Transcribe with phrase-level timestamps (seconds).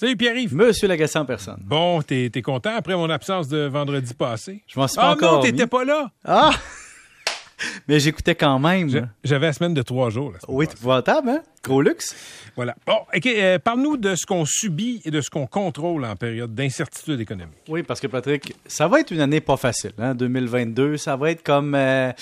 [0.00, 0.54] Salut Pierre-Yves.
[0.54, 1.60] Monsieur Lagacé en personne.
[1.64, 4.62] Bon, t'es es content après mon absence de vendredi passé?
[4.68, 5.32] Je m'en suis pas ah, encore.
[5.32, 6.12] non, t'étais pas là.
[6.24, 6.52] Ah!
[7.88, 9.10] Mais j'écoutais quand même.
[9.24, 10.34] J'avais la semaine de trois jours.
[10.46, 11.42] oui, épouvantable, hein?
[11.64, 12.14] Gros luxe.
[12.54, 12.76] Voilà.
[12.86, 16.54] Bon, OK, euh, parle-nous de ce qu'on subit et de ce qu'on contrôle en période
[16.54, 17.58] d'incertitude économique.
[17.68, 20.14] Oui, parce que Patrick, ça va être une année pas facile, hein?
[20.14, 20.96] 2022.
[20.96, 22.12] Ça va être comme, euh,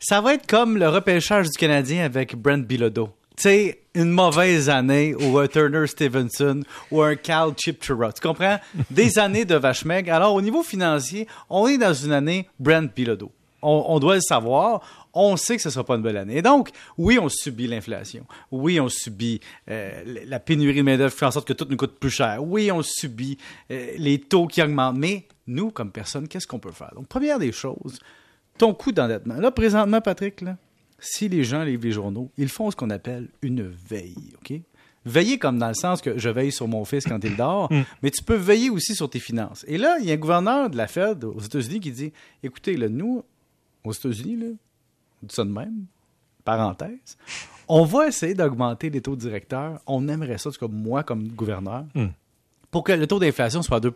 [0.00, 4.68] ça va être comme le repêchage du Canadien avec Brent Bilodeau tu sais, une mauvaise
[4.68, 8.12] année ou un Turner Stevenson ou un Cal Chipchura.
[8.12, 8.58] Tu comprends?
[8.90, 10.12] Des années de vache maigre.
[10.12, 13.30] Alors, au niveau financier, on est dans une année Brent Bilodeau.
[13.62, 14.82] On, doit le savoir.
[15.12, 16.36] On sait que ce ne sera pas une belle année.
[16.36, 18.24] Et donc, oui, on subit l'inflation.
[18.52, 19.90] Oui, on subit euh,
[20.26, 22.44] la pénurie de main-d'œuvre qui fait en sorte que tout nous coûte plus cher.
[22.44, 23.38] Oui, on subit
[23.72, 24.98] euh, les taux qui augmentent.
[24.98, 26.92] Mais nous, comme personne, qu'est-ce qu'on peut faire?
[26.94, 27.98] Donc, première des choses,
[28.56, 29.34] ton coût d'endettement.
[29.34, 30.56] Là, présentement, Patrick, là,
[30.98, 34.60] si les gens lisent les journaux, ils font ce qu'on appelle une veille, OK?
[35.04, 37.82] Veiller comme dans le sens que je veille sur mon fils quand il dort, mm.
[38.02, 39.64] mais tu peux veiller aussi sur tes finances.
[39.68, 42.76] Et là, il y a un gouverneur de la Fed aux États-Unis qui dit Écoutez,
[42.76, 43.22] là, nous,
[43.84, 44.46] aux États-Unis, là,
[45.22, 45.84] on dit ça de même,
[46.44, 47.16] parenthèse,
[47.68, 49.80] on va essayer d'augmenter les taux directeurs.
[49.86, 52.06] On aimerait ça, en tout cas moi, comme gouverneur, mm.
[52.72, 53.92] pour que le taux d'inflation soit à 2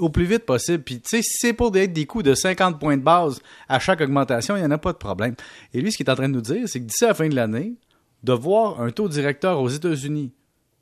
[0.00, 0.82] au plus vite possible.
[0.82, 4.00] Puis, tu sais, si c'est pour des coûts de 50 points de base à chaque
[4.00, 5.34] augmentation, il n'y en a pas de problème.
[5.74, 7.28] Et lui, ce qu'il est en train de nous dire, c'est que d'ici la fin
[7.28, 7.74] de l'année,
[8.22, 10.32] de voir un taux directeur aux États-Unis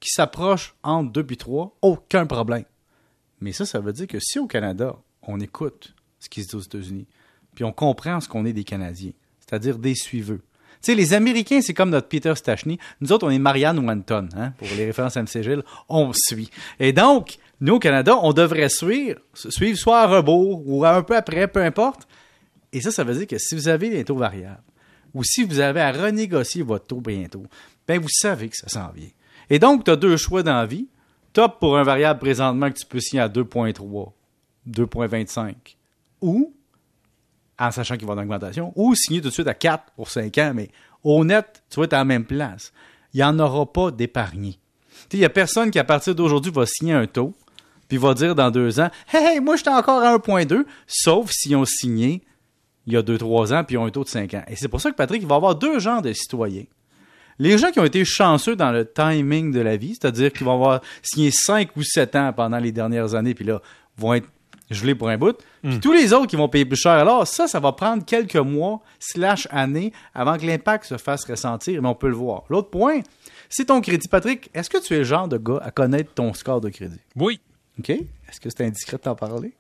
[0.01, 2.65] qui s'approche entre 2 et 3, aucun problème.
[3.41, 6.57] Mais ça, ça veut dire que si au Canada, on écoute ce qui se dit
[6.57, 7.07] aux États-Unis,
[7.55, 10.41] puis on comprend ce qu'on est des Canadiens, c'est-à-dire des suiveux.
[10.81, 12.79] Tu sais, les Américains, c'est comme notre Peter Stachny.
[13.01, 15.59] Nous autres, on est Marianne Wanton, hein, pour les références MCG.
[15.89, 16.51] On suit.
[16.79, 21.17] Et donc, nous, au Canada, on devrait suivre, suivre soit à rebours ou un peu
[21.17, 22.07] après, peu importe.
[22.73, 24.63] Et ça, ça veut dire que si vous avez des taux variables
[25.15, 27.45] ou si vous avez à renégocier votre taux bientôt,
[27.87, 29.09] ben vous savez que ça s'en vient.
[29.51, 30.87] Et donc, tu as deux choix dans la vie.
[31.33, 34.13] Top pour un variable présentement que tu peux signer à 2.3,
[34.69, 35.55] 2.25
[36.21, 36.55] ou,
[37.59, 40.37] en sachant qu'il va en augmentation, ou signer tout de suite à 4 pour 5
[40.39, 40.71] ans, mais
[41.05, 42.73] au net, tu vas être à la même place.
[43.13, 44.59] Il n'y en aura pas d'épargné.
[45.13, 47.35] Il n'y a personne qui, à partir d'aujourd'hui, va signer un taux
[47.89, 51.57] puis va dire dans deux ans Hey, hey moi, j'étais encore à 1,2, sauf s'ils
[51.57, 52.23] ont signé
[52.89, 54.43] il y a deux, trois ans, puis ils ont un taux de 5 ans.
[54.49, 56.65] Et c'est pour ça que Patrick, il va avoir deux genres de citoyens.
[57.39, 60.55] Les gens qui ont été chanceux dans le timing de la vie, c'est-à-dire qu'ils vont
[60.55, 63.61] avoir signé 5 ou 7 ans pendant les dernières années, puis là,
[63.99, 64.27] vont être
[64.71, 65.37] gelés pour un bout.
[65.63, 65.81] Puis hmm.
[65.81, 66.93] tous les autres qui vont payer plus cher.
[66.93, 71.83] Alors, ça, ça va prendre quelques mois, slash années, avant que l'impact se fasse ressentir,
[71.83, 72.45] mais on peut le voir.
[72.49, 73.01] L'autre point,
[73.51, 74.09] c'est ton crédit.
[74.09, 77.01] Patrick, est-ce que tu es le genre de gars à connaître ton score de crédit?
[77.17, 77.39] Oui.
[77.79, 77.91] OK.
[77.91, 79.53] Est-ce que c'est indiscret de t'en parler?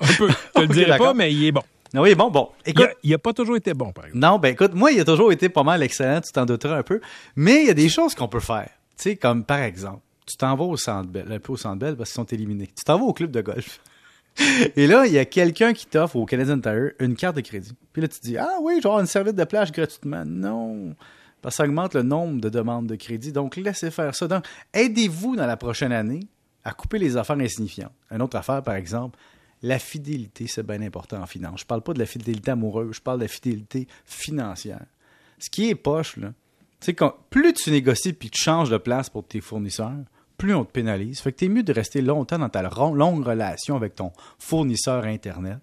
[0.00, 0.28] Un peu.
[0.28, 1.62] Je te le dirai pas, mais il est bon.
[1.94, 2.48] Oui, bon, bon.
[2.64, 4.24] Écoute, il n'a pas toujours été bon, par exemple.
[4.24, 6.82] Non, ben écoute, moi, il a toujours été pas mal excellent, tu t'en douteras un
[6.82, 7.00] peu.
[7.36, 8.70] Mais il y a des choses qu'on peut faire.
[8.96, 11.78] Tu sais, comme par exemple, tu t'en vas au Centre Bell, un peu au Centre
[11.78, 12.68] Bell parce qu'ils sont éliminés.
[12.68, 13.80] Tu t'en vas au club de golf.
[14.76, 17.72] Et là, il y a quelqu'un qui t'offre au Canadian Tire une carte de crédit.
[17.92, 20.24] Puis là, tu te dis, ah oui, genre une serviette de plage gratuitement.
[20.24, 20.94] Non.
[21.42, 23.32] Parce que ça augmente le nombre de demandes de crédit.
[23.32, 24.28] Donc, laissez faire ça.
[24.28, 26.20] Donc, aidez-vous dans la prochaine année
[26.64, 27.92] à couper les affaires insignifiantes.
[28.10, 29.18] Une autre affaire, par exemple,
[29.62, 31.60] la fidélité, c'est bien important en finance.
[31.60, 34.84] Je ne parle pas de la fidélité amoureuse, je parle de la fidélité financière.
[35.38, 36.32] Ce qui est poche, là,
[36.80, 39.92] c'est que plus tu négocies puis tu changes de place pour tes fournisseurs,
[40.36, 41.20] plus on te pénalise.
[41.20, 45.04] Fait que tu es mieux de rester longtemps dans ta longue relation avec ton fournisseur
[45.04, 45.58] Internet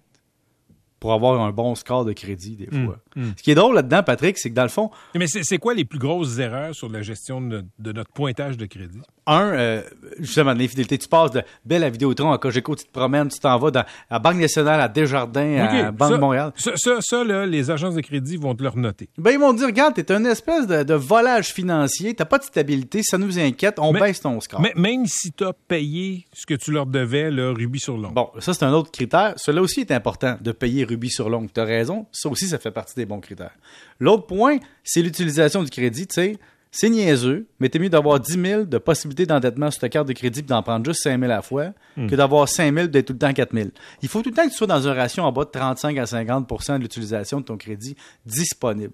[0.98, 2.98] pour avoir un bon score de crédit des fois.
[3.16, 3.32] Hmm, hmm.
[3.36, 4.90] Ce qui est drôle là-dedans, Patrick, c'est que dans le fond...
[5.14, 9.00] Mais c'est quoi les plus grosses erreurs sur la gestion de, notre pointage de crédit?
[9.30, 9.82] Un, euh,
[10.18, 10.98] justement, de l'infidélité.
[10.98, 13.84] Tu passes de Belle à Vidéotron à Cogeco, tu te promènes, tu t'en vas dans,
[14.10, 16.52] à Banque nationale, à Desjardins, à Banque de Montréal.
[16.56, 19.08] Ça, ça, là, les agences de crédit vont te le noter.
[19.18, 22.42] Ben, ils vont te dire, regarde, t'es une espèce de, volage financier, t'as pas de
[22.42, 24.60] stabilité, ça nous inquiète, on baisse ton score.
[24.60, 28.14] Mais même si tu as payé ce que tu leur devais, le rubis sur l'ongle.
[28.14, 29.34] Bon, ça, c'est un autre critère.
[29.36, 31.50] Cela aussi est important, de payer rubis sur l'ongle.
[31.54, 33.54] Tu as raison, ça aussi, ça fait partie des bons critères.
[34.00, 36.36] L'autre point, c'est l'utilisation du crédit, tu sais
[36.72, 40.12] c'est niaiseux, mais t'es mieux d'avoir 10 000 de possibilités d'endettement sur ta carte de
[40.12, 42.06] crédit et d'en prendre juste 5 000 à la fois hmm.
[42.06, 43.68] que d'avoir 5 000 d'être tout le temps 4 000.
[44.02, 45.98] Il faut tout le temps que tu sois dans une ration en bas de 35
[45.98, 48.92] à 50% de l'utilisation de ton crédit disponible.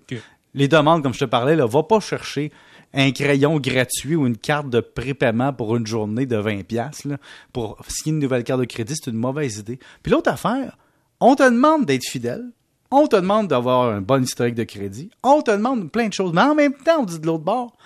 [0.54, 2.50] Les demandes, comme je te parlais, là, va pas chercher
[2.94, 7.06] un crayon gratuit ou une carte de prépaiement pour une journée de 20 pièces
[7.52, 9.78] pour signer une nouvelle carte de crédit, c'est une mauvaise idée.
[10.02, 10.78] Puis l'autre affaire,
[11.20, 12.44] on te demande d'être fidèle,
[12.90, 15.10] on te demande d'avoir un bon historique de crédit.
[15.22, 16.32] On te demande plein de choses.
[16.32, 17.76] Mais en même temps, on dit de l'autre bord,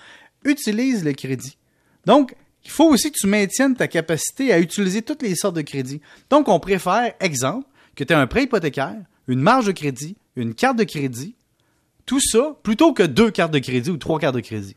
[0.43, 1.57] utilise le crédit.
[2.05, 5.61] Donc, il faut aussi que tu maintiennes ta capacité à utiliser toutes les sortes de
[5.61, 6.01] crédits.
[6.29, 10.53] Donc, on préfère, exemple, que tu aies un prêt hypothécaire, une marge de crédit, une
[10.53, 11.35] carte de crédit,
[12.05, 14.75] tout ça, plutôt que deux cartes de crédit ou trois cartes de crédit.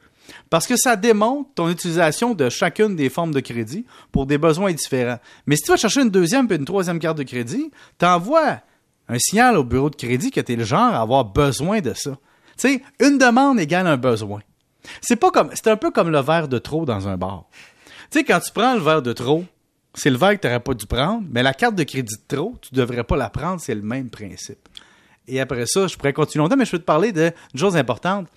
[0.48, 4.72] Parce que ça démontre ton utilisation de chacune des formes de crédit pour des besoins
[4.72, 5.18] différents.
[5.46, 8.60] Mais si tu vas chercher une deuxième et une troisième carte de crédit, t'envoies
[9.08, 11.92] un signal au bureau de crédit que tu es le genre à avoir besoin de
[11.94, 12.12] ça.
[12.58, 14.40] Tu sais, une demande égale un besoin.
[15.00, 17.44] C'est pas comme, c'est un peu comme le verre de trop dans un bar.
[18.10, 19.44] Tu sais, quand tu prends le verre de trop,
[19.94, 22.36] c'est le verre que tu n'aurais pas dû prendre, mais la carte de crédit de
[22.36, 24.68] trop, tu devrais pas la prendre, c'est le même principe.
[25.26, 28.28] Et après ça, je pourrais continuer longtemps, mais je veux te parler d'une chose importante.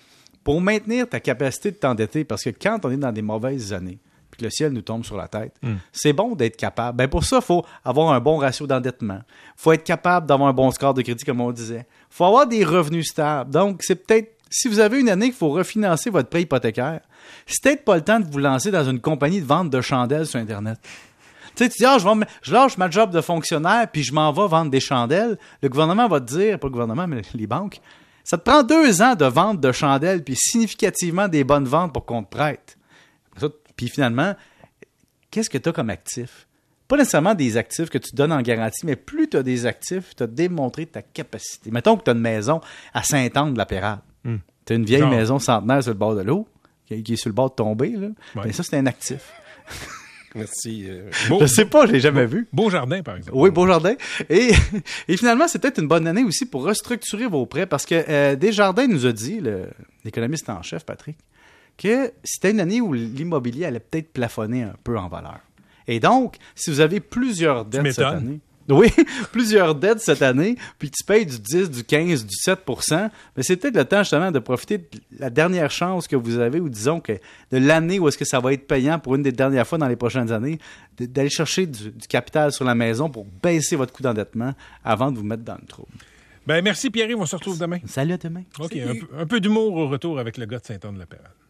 [0.44, 3.98] Pour maintenir ta capacité de t'endetter, parce que quand on est dans des mauvaises années,
[4.30, 5.54] puis que le ciel nous tombe sur la tête,
[5.92, 6.96] c'est bon d'être capable.
[6.96, 9.20] Ben pour ça, il faut avoir un bon ratio d'endettement.
[9.26, 11.86] Il faut être capable d'avoir un bon score de crédit, comme on disait.
[12.10, 13.50] Il faut avoir des revenus stables.
[13.50, 17.00] Donc, c'est peut-être, si vous avez une année qu'il faut refinancer votre prêt hypothécaire,
[17.46, 20.26] c'est peut-être pas le temps de vous lancer dans une compagnie de vente de chandelles
[20.26, 20.78] sur Internet.
[21.56, 24.02] Tu sais, tu dis, ah, je, vais me- je lâche ma job de fonctionnaire, puis
[24.04, 25.36] je m'en vais vendre des chandelles.
[25.62, 27.80] Le gouvernement va te dire, pas le gouvernement, mais les banques,
[28.22, 32.04] ça te prend deux ans de vente de chandelles, puis significativement des bonnes ventes pour
[32.06, 32.77] qu'on te prête.
[33.78, 34.34] Puis finalement,
[35.30, 36.46] qu'est-ce que tu as comme actif?
[36.88, 40.14] Pas nécessairement des actifs que tu donnes en garantie, mais plus tu as des actifs,
[40.16, 41.70] tu as démontré ta capacité.
[41.70, 42.60] Mettons que tu as une maison
[42.92, 44.00] à Saint-Anne de la Pérade.
[44.24, 45.10] Tu as une vieille Genre.
[45.10, 46.46] maison centenaire sur le bord de l'eau,
[46.86, 47.90] qui est sur le bord de tomber.
[47.90, 48.08] Là.
[48.36, 48.44] Ouais.
[48.44, 49.32] Ben, ça, c'est un actif.
[50.34, 50.84] Merci.
[50.88, 52.46] euh, beau, Je sais pas, je l'ai jamais vu.
[52.52, 53.36] beau jardin, par exemple.
[53.36, 53.94] Oui, beau jardin.
[54.28, 54.50] Et,
[55.08, 58.36] et finalement, c'est peut-être une bonne année aussi pour restructurer vos prêts parce que euh,
[58.36, 59.68] Desjardins nous a dit, le-
[60.04, 61.16] l'économiste en chef, Patrick,
[61.78, 65.38] que c'était une année où l'immobilier allait peut-être plafonner un peu en valeur.
[65.86, 68.92] Et donc, si vous avez plusieurs dettes cette année, oui,
[69.32, 72.58] plusieurs dettes cette année, puis tu payes du 10, du 15, du 7
[73.34, 74.84] mais c'est peut-être le temps justement de profiter de
[75.18, 77.12] la dernière chance que vous avez, ou disons que
[77.50, 79.88] de l'année où est-ce que ça va être payant pour une des dernières fois dans
[79.88, 80.58] les prochaines années,
[80.98, 84.52] d'aller chercher du, du capital sur la maison pour baisser votre coût d'endettement
[84.84, 85.86] avant de vous mettre dans le trou.
[86.46, 87.08] Ben, merci, Pierre.
[87.18, 87.78] On se retrouve demain.
[87.86, 88.42] Salut à demain.
[88.58, 88.74] OK.
[88.76, 91.30] Un, peu- un peu d'humour au retour avec le gars de Saint-Anne-de-la-Pérade.